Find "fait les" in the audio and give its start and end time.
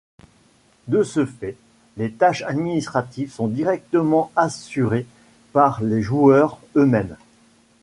1.27-2.09